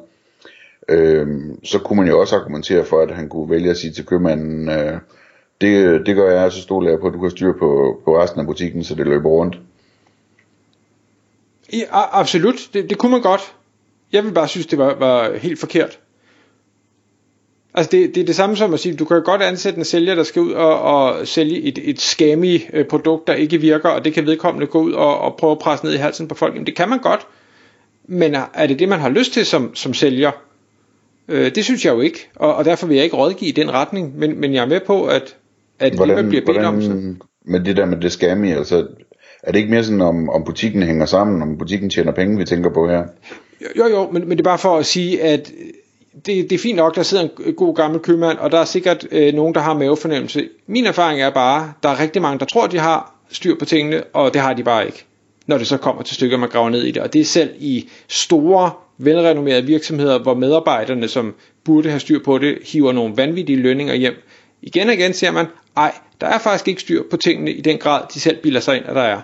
Øh, 0.89 1.27
så 1.63 1.79
kunne 1.79 1.97
man 1.97 2.07
jo 2.07 2.19
også 2.19 2.35
argumentere 2.35 2.85
for, 2.85 3.01
at 3.01 3.11
han 3.11 3.29
kunne 3.29 3.49
vælge 3.49 3.69
at 3.69 3.77
sige 3.77 3.93
til 3.93 4.05
købmanden, 4.05 4.69
øh, 4.69 4.99
det, 5.61 6.05
det 6.05 6.15
gør 6.15 6.41
jeg, 6.41 6.51
så 6.51 6.61
stoler 6.61 6.89
jeg 6.89 6.99
på, 6.99 7.07
at 7.07 7.13
du 7.13 7.21
kan 7.21 7.31
styre 7.31 7.53
på, 7.53 8.01
på 8.05 8.21
resten 8.21 8.39
af 8.39 8.45
butikken, 8.45 8.83
så 8.83 8.95
det 8.95 9.07
løber 9.07 9.29
rundt. 9.29 9.59
Ja, 11.73 11.85
absolut, 11.91 12.69
det, 12.73 12.89
det 12.89 12.97
kunne 12.97 13.11
man 13.11 13.21
godt. 13.21 13.55
Jeg 14.11 14.23
vil 14.23 14.31
bare 14.31 14.47
synes, 14.47 14.67
det 14.67 14.79
var, 14.79 14.95
var 14.95 15.37
helt 15.37 15.59
forkert. 15.59 15.99
Altså 17.73 17.91
det, 17.91 18.15
det 18.15 18.21
er 18.21 18.25
det 18.25 18.35
samme 18.35 18.55
som 18.55 18.73
at 18.73 18.79
sige, 18.79 18.95
du 18.95 19.05
kan 19.05 19.23
godt 19.23 19.41
ansætte 19.41 19.79
en 19.79 19.85
sælger, 19.85 20.15
der 20.15 20.23
skal 20.23 20.41
ud 20.41 20.51
og, 20.51 20.81
og 20.81 21.27
sælge 21.27 21.61
et, 21.61 21.79
et 21.83 22.01
scammy 22.01 22.61
øh, 22.73 22.85
produkt, 22.85 23.27
der 23.27 23.33
ikke 23.33 23.57
virker, 23.57 23.89
og 23.89 24.05
det 24.05 24.13
kan 24.13 24.25
vedkommende 24.25 24.67
gå 24.67 24.81
ud 24.81 24.93
og, 24.93 25.19
og 25.19 25.35
prøve 25.35 25.51
at 25.51 25.59
presse 25.59 25.85
ned 25.85 25.93
i 25.93 25.97
halsen 25.97 26.27
på 26.27 26.35
folk. 26.35 26.53
Jamen 26.53 26.65
det 26.65 26.75
kan 26.75 26.89
man 26.89 26.99
godt, 26.99 27.27
men 28.07 28.35
er 28.53 28.67
det 28.67 28.79
det, 28.79 28.89
man 28.89 28.99
har 28.99 29.09
lyst 29.09 29.33
til 29.33 29.45
som, 29.45 29.75
som 29.75 29.93
sælger? 29.93 30.31
Øh, 31.27 31.55
det 31.55 31.63
synes 31.63 31.85
jeg 31.85 31.93
jo 31.93 32.01
ikke, 32.01 32.29
og, 32.35 32.55
og 32.55 32.65
derfor 32.65 32.87
vil 32.87 32.95
jeg 32.95 33.03
ikke 33.03 33.15
rådgive 33.15 33.49
i 33.49 33.51
den 33.51 33.73
retning, 33.73 34.19
men, 34.19 34.39
men 34.39 34.53
jeg 34.53 34.61
er 34.61 34.67
med 34.67 34.79
på, 34.79 35.05
at, 35.05 35.35
at 35.79 35.93
hvordan, 35.93 36.17
det, 36.17 36.23
man 36.23 36.29
bliver 36.29 36.45
bedt 36.45 36.57
hvordan, 36.57 36.75
om... 36.75 36.81
Så... 36.81 37.25
Med 37.47 37.59
det 37.59 37.77
der 37.77 37.85
med 37.85 37.97
det 37.97 38.11
scammy, 38.11 38.55
altså 38.55 38.87
er 39.43 39.51
det 39.51 39.59
ikke 39.59 39.71
mere 39.71 39.83
sådan, 39.83 40.01
om, 40.01 40.29
om 40.29 40.43
butikken 40.43 40.83
hænger 40.83 41.05
sammen, 41.05 41.41
om 41.41 41.57
butikken 41.57 41.89
tjener 41.89 42.11
penge, 42.11 42.37
vi 42.37 42.45
tænker 42.45 42.69
på 42.73 42.89
her? 42.89 43.03
Jo, 43.77 43.87
jo, 43.87 44.11
men, 44.11 44.21
men 44.27 44.37
det 44.37 44.39
er 44.39 44.49
bare 44.49 44.57
for 44.57 44.77
at 44.77 44.85
sige, 44.85 45.23
at 45.23 45.51
det, 46.25 46.49
det 46.49 46.51
er 46.51 46.59
fint 46.59 46.75
nok, 46.75 46.95
der 46.95 47.03
sidder 47.03 47.23
en 47.23 47.53
god 47.53 47.75
gammel 47.75 47.99
købmand, 47.99 48.37
og 48.37 48.51
der 48.51 48.59
er 48.59 48.65
sikkert 48.65 49.07
øh, 49.11 49.33
nogen, 49.33 49.55
der 49.55 49.61
har 49.61 49.73
mavefornemmelse. 49.73 50.49
Min 50.67 50.85
erfaring 50.85 51.21
er 51.21 51.29
bare, 51.29 51.73
der 51.83 51.89
er 51.89 51.99
rigtig 51.99 52.21
mange, 52.21 52.39
der 52.39 52.45
tror, 52.45 52.67
de 52.67 52.79
har 52.79 53.15
styr 53.31 53.55
på 53.59 53.65
tingene, 53.65 54.03
og 54.03 54.33
det 54.33 54.41
har 54.41 54.53
de 54.53 54.63
bare 54.63 54.85
ikke, 54.85 55.05
når 55.47 55.57
det 55.57 55.67
så 55.67 55.77
kommer 55.77 56.03
til 56.03 56.15
stykker, 56.15 56.37
man 56.37 56.49
graver 56.49 56.69
ned 56.69 56.83
i 56.83 56.91
det. 56.91 57.01
Og 57.01 57.13
det 57.13 57.21
er 57.21 57.25
selv 57.25 57.49
i 57.59 57.89
store, 58.07 58.71
velrenommerede 58.97 59.65
virksomheder, 59.65 60.19
hvor 60.19 60.33
medarbejderne, 60.33 61.07
som 61.07 61.35
burde 61.63 61.89
have 61.89 61.99
styr 61.99 62.23
på 62.23 62.37
det, 62.37 62.57
hiver 62.65 62.91
nogle 62.91 63.17
vanvittige 63.17 63.59
lønninger 63.59 63.93
hjem. 63.93 64.13
Igen 64.61 64.87
og 64.87 64.93
igen 64.93 65.13
ser 65.13 65.31
man, 65.31 65.45
ej, 65.77 65.93
der 66.21 66.27
er 66.27 66.37
faktisk 66.37 66.67
ikke 66.67 66.81
styr 66.81 67.03
på 67.09 67.17
tingene 67.17 67.51
i 67.51 67.61
den 67.61 67.77
grad, 67.77 68.01
de 68.13 68.19
selv 68.19 68.37
bilder 68.37 68.59
sig 68.59 68.77
ind, 68.77 68.85
at 68.85 68.95
der 68.95 69.01
er. 69.01 69.21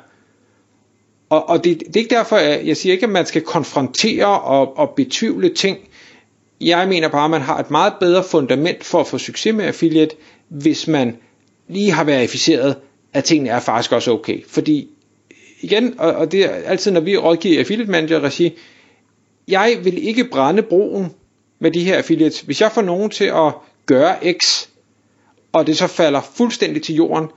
Og, 1.29 1.49
og 1.49 1.63
det, 1.63 1.79
det 1.79 1.95
er 1.95 1.99
ikke 1.99 2.15
derfor, 2.15 2.35
at 2.35 2.67
jeg 2.67 2.77
siger 2.77 2.93
ikke, 2.93 3.05
at 3.05 3.09
man 3.11 3.25
skal 3.25 3.41
konfrontere 3.41 4.41
og, 4.41 4.77
og 4.77 4.89
betvivle 4.95 5.49
ting. 5.49 5.77
Jeg 6.61 6.87
mener 6.87 7.07
bare, 7.07 7.25
at 7.25 7.31
man 7.31 7.41
har 7.41 7.59
et 7.59 7.71
meget 7.71 7.93
bedre 7.99 8.23
fundament 8.23 8.83
for 8.83 8.99
at 8.99 9.07
få 9.07 9.17
succes 9.17 9.55
med 9.55 9.65
affiliate, 9.65 10.15
hvis 10.47 10.87
man 10.87 11.17
lige 11.67 11.91
har 11.91 12.03
verificeret, 12.03 12.75
at 13.13 13.23
tingene 13.23 13.49
er 13.49 13.59
faktisk 13.59 13.91
også 13.91 14.11
okay. 14.11 14.45
Fordi 14.47 14.87
igen, 15.61 15.95
og, 15.99 16.13
og 16.13 16.31
det 16.31 16.45
er 16.45 16.49
altid, 16.49 16.91
når 16.91 17.01
vi 17.01 17.17
rådgiver 17.17 17.59
affiliate 17.59 17.91
manager 17.91 18.19
regi, 18.19 18.53
jeg 19.47 19.79
vil 19.83 20.07
ikke 20.07 20.23
brænde 20.23 20.63
broen 20.63 21.13
med 21.59 21.71
de 21.71 21.83
her 21.83 21.97
affiliates. 21.97 22.41
Hvis 22.41 22.61
jeg 22.61 22.71
får 22.71 22.81
nogen 22.81 23.09
til 23.09 23.25
at 23.25 23.53
gøre 23.85 24.33
X, 24.39 24.67
og 25.51 25.67
det 25.67 25.77
så 25.77 25.87
falder 25.87 26.21
fuldstændig 26.21 26.83
til 26.83 26.95
jorden, 26.95 27.27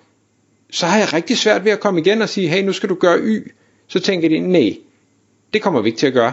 så 0.70 0.86
har 0.86 0.98
jeg 0.98 1.12
rigtig 1.12 1.38
svært 1.38 1.64
ved 1.64 1.72
at 1.72 1.80
komme 1.80 2.00
igen 2.00 2.22
og 2.22 2.28
sige, 2.28 2.48
hey, 2.48 2.62
nu 2.62 2.72
skal 2.72 2.88
du 2.88 2.94
gøre 2.94 3.18
Y 3.18 3.52
så 3.86 4.00
tænker 4.00 4.28
de, 4.28 4.38
nej, 4.38 4.78
det 5.52 5.62
kommer 5.62 5.80
vi 5.80 5.88
ikke 5.88 5.98
til 5.98 6.06
at 6.06 6.12
gøre. 6.12 6.32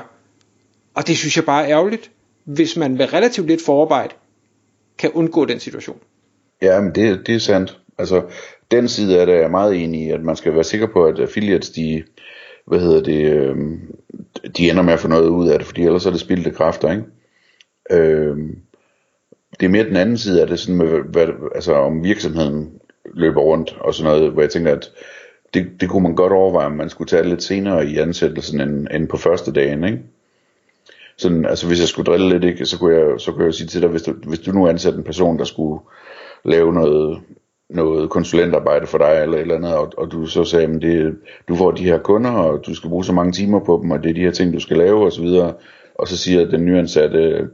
Og 0.94 1.08
det 1.08 1.18
synes 1.18 1.36
jeg 1.36 1.46
bare 1.46 1.64
er 1.64 1.70
ærgerligt, 1.70 2.12
hvis 2.44 2.78
man 2.78 2.98
ved 2.98 3.14
relativt 3.14 3.48
lidt 3.48 3.66
forarbejde 3.66 4.14
kan 4.98 5.12
undgå 5.12 5.46
den 5.46 5.60
situation. 5.60 5.98
Ja, 6.62 6.82
men 6.82 6.96
det, 6.96 7.28
det 7.28 7.36
er 7.36 7.40
sandt. 7.40 7.80
Altså, 7.98 8.24
den 8.72 8.88
side 8.88 9.20
af 9.20 9.26
det 9.26 9.36
er 9.36 9.40
jeg 9.40 9.52
meget 9.52 9.84
enig 9.84 10.02
i, 10.02 10.10
at 10.10 10.24
man 10.24 10.36
skal 10.36 10.54
være 10.54 10.64
sikker 10.64 10.88
på, 10.88 11.06
at 11.06 11.20
affiliates, 11.20 11.70
de, 11.70 12.04
hvad 12.68 12.80
hedder 12.80 13.04
det, 13.04 13.26
øh, 13.26 13.56
de 14.58 14.70
ender 14.70 14.84
med 14.84 14.94
at 14.94 15.00
få 15.00 15.08
noget 15.08 15.30
ud 15.30 15.50
af 15.50 15.60
det, 15.60 15.68
fordi 15.68 15.84
ellers 15.84 16.06
er 16.06 16.12
det 16.12 16.20
spildte 16.20 16.52
kræfter, 16.52 16.92
ikke? 16.92 17.04
Øh, 17.92 18.38
det 19.60 19.66
er 19.66 19.70
mere 19.70 19.86
den 19.86 19.96
anden 19.96 20.18
side 20.18 20.42
af 20.42 20.48
det, 20.48 20.60
sådan 20.60 20.78
med, 20.78 20.88
hvad, 20.88 21.28
altså 21.56 21.74
om 21.74 22.04
virksomheden 22.04 22.82
løber 23.14 23.42
rundt 23.42 23.78
og 23.80 23.94
sådan 23.94 24.12
noget, 24.12 24.32
hvor 24.32 24.42
jeg 24.42 24.50
tænker, 24.50 24.72
at 24.72 24.92
det, 25.54 25.72
det 25.80 25.90
kunne 25.90 26.04
man 26.04 26.16
godt 26.16 26.34
overveje, 26.34 26.66
om 26.66 26.72
man 26.72 26.90
skulle 26.90 27.08
tage 27.08 27.30
lidt 27.30 27.44
senere 27.44 27.86
i 27.88 27.98
ansættelsen 27.98 28.62
end, 28.62 28.88
end 28.94 29.08
på 29.08 29.18
første 29.18 29.52
dagen, 29.52 29.84
ikke? 29.84 30.00
Sådan, 31.18 31.46
altså 31.46 31.68
hvis 31.68 31.80
jeg 31.80 31.88
skulle 31.88 32.06
drille 32.06 32.30
lidt, 32.30 32.44
ikke, 32.44 32.66
så, 32.66 32.80
kunne 32.80 32.96
jeg, 32.96 33.20
så 33.20 33.32
kunne 33.32 33.46
jeg 33.46 33.54
sige 33.54 33.68
til 33.68 33.82
dig, 33.82 33.90
hvis 33.90 34.02
du, 34.02 34.14
hvis 34.28 34.40
du 34.40 34.52
nu 34.52 34.68
ansætter 34.68 35.00
en 35.00 35.06
person, 35.06 35.40
der 35.40 35.44
skulle 35.44 35.82
lave 36.44 36.74
noget, 36.74 37.22
noget 37.76 38.10
konsulentarbejde 38.10 38.88
for 38.88 38.98
dig 38.98 39.20
eller 39.22 39.36
et 39.38 39.42
eller 39.42 39.56
andet, 39.56 39.76
og, 39.76 39.94
og 39.98 40.12
du 40.12 40.26
så 40.26 40.44
sagde, 40.44 40.66
at 40.66 40.82
det, 40.82 41.16
du 41.48 41.56
får 41.56 41.72
de 41.72 41.84
her 41.84 41.98
kunder, 41.98 42.32
og 42.32 42.66
du 42.66 42.76
skal 42.76 42.90
bruge 42.90 43.06
så 43.06 43.14
mange 43.14 43.32
timer 43.32 43.60
på 43.60 43.80
dem, 43.84 43.92
og 43.92 44.04
det 44.04 44.10
er 44.10 44.14
de 44.14 44.22
her 44.22 44.32
ting, 44.32 44.54
du 44.54 44.60
skal 44.60 44.78
lave 44.78 45.06
osv., 45.06 45.26
og, 45.26 45.60
og 45.96 46.08
så 46.08 46.18
siger 46.18 46.46
den 46.46 46.66
nyansatte, 46.66 47.50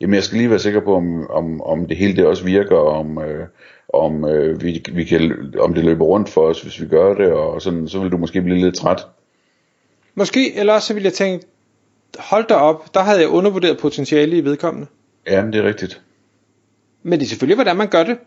jamen 0.00 0.14
jeg 0.14 0.22
skal 0.22 0.38
lige 0.38 0.50
være 0.50 0.58
sikker 0.58 0.80
på, 0.80 0.94
om, 0.94 1.30
om, 1.30 1.62
om 1.62 1.86
det 1.86 1.96
hele 1.96 2.16
det 2.16 2.26
også 2.26 2.44
virker, 2.44 2.76
og 2.76 2.98
om, 2.98 3.18
øh, 3.18 3.46
om, 3.88 4.24
øh, 4.24 4.62
vi, 4.62 4.84
vi 4.92 5.04
kan, 5.04 5.52
om 5.58 5.74
det 5.74 5.84
løber 5.84 6.04
rundt 6.04 6.28
for 6.28 6.40
os, 6.40 6.62
hvis 6.62 6.80
vi 6.80 6.86
gør 6.86 7.14
det, 7.14 7.32
og 7.32 7.62
sådan, 7.62 7.88
så 7.88 7.98
vil 7.98 8.12
du 8.12 8.16
måske 8.16 8.42
blive 8.42 8.58
lidt 8.58 8.76
træt. 8.76 9.06
Måske, 10.14 10.56
eller 10.56 10.78
så 10.78 10.94
vil 10.94 11.02
jeg 11.02 11.12
tænke, 11.12 11.46
hold 12.18 12.46
da 12.46 12.54
op, 12.54 12.94
der 12.94 13.00
havde 13.00 13.20
jeg 13.20 13.28
undervurderet 13.28 13.78
potentiale 13.78 14.36
i 14.38 14.44
vedkommende. 14.44 14.86
Ja, 15.26 15.46
det 15.46 15.54
er 15.54 15.62
rigtigt. 15.62 16.02
Men 17.02 17.18
det 17.18 17.24
er 17.24 17.28
selvfølgelig, 17.28 17.56
hvordan 17.56 17.76
man 17.76 17.88
gør 17.88 18.04
det. 18.04 18.18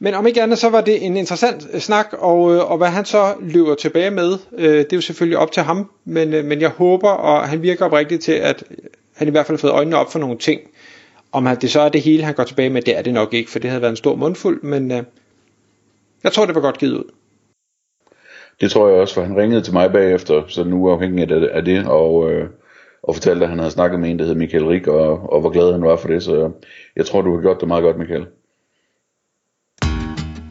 Men 0.00 0.14
om 0.14 0.26
ikke 0.26 0.42
andet, 0.42 0.58
så 0.58 0.68
var 0.68 0.80
det 0.80 1.06
en 1.06 1.16
interessant 1.16 1.68
øh, 1.72 1.80
snak, 1.80 2.06
og, 2.12 2.54
øh, 2.54 2.70
og 2.70 2.78
hvad 2.78 2.88
han 2.88 3.04
så 3.04 3.34
løber 3.40 3.74
tilbage 3.74 4.10
med, 4.10 4.38
øh, 4.58 4.78
det 4.78 4.92
er 4.92 4.96
jo 4.96 5.00
selvfølgelig 5.00 5.38
op 5.38 5.52
til 5.52 5.62
ham, 5.62 5.90
men, 6.04 6.34
øh, 6.34 6.44
men 6.44 6.60
jeg 6.60 6.68
håber, 6.68 7.10
og 7.10 7.48
han 7.48 7.62
virker 7.62 7.84
oprigtigt 7.84 8.22
til, 8.22 8.32
at 8.32 8.64
han 9.16 9.28
i 9.28 9.30
hvert 9.30 9.46
fald 9.46 9.58
har 9.58 9.60
fået 9.60 9.72
øjnene 9.72 9.96
op 9.96 10.12
for 10.12 10.18
nogle 10.18 10.38
ting, 10.38 10.60
om 11.32 11.48
det 11.60 11.70
så 11.70 11.80
er 11.80 11.88
det 11.88 12.00
hele, 12.00 12.24
han 12.24 12.34
går 12.34 12.44
tilbage 12.44 12.70
med, 12.70 12.82
det 12.82 12.98
er 12.98 13.02
det 13.02 13.14
nok 13.14 13.34
ikke, 13.34 13.50
for 13.50 13.58
det 13.58 13.70
havde 13.70 13.82
været 13.82 13.92
en 13.92 13.96
stor 13.96 14.14
mundfuld, 14.14 14.62
men 14.62 14.90
øh, 14.90 15.02
jeg 16.24 16.32
tror, 16.32 16.46
det 16.46 16.54
var 16.54 16.60
godt 16.60 16.78
givet 16.78 16.92
ud. 16.92 17.04
Det 18.60 18.70
tror 18.70 18.88
jeg 18.88 19.00
også, 19.00 19.14
for 19.14 19.22
han 19.22 19.36
ringede 19.36 19.62
til 19.62 19.72
mig 19.72 19.92
bagefter, 19.92 20.42
så 20.48 20.64
nu 20.64 20.90
afhængig 20.90 21.30
af 21.52 21.64
det, 21.64 21.86
og, 21.86 22.30
øh, 22.30 22.48
og 23.02 23.14
fortalte, 23.14 23.44
at 23.44 23.48
han 23.50 23.58
havde 23.58 23.70
snakket 23.70 24.00
med 24.00 24.10
en, 24.10 24.18
der 24.18 24.24
hed 24.24 24.34
Michael 24.34 24.66
Rik, 24.66 24.86
og, 24.86 25.32
og 25.32 25.40
hvor 25.40 25.50
glad 25.50 25.72
han 25.72 25.82
var 25.82 25.96
for 25.96 26.08
det, 26.08 26.22
så 26.22 26.50
jeg 26.96 27.06
tror, 27.06 27.22
du 27.22 27.34
har 27.34 27.42
gjort 27.42 27.60
det 27.60 27.68
meget 27.68 27.82
godt, 27.82 27.98
Michael. 27.98 28.26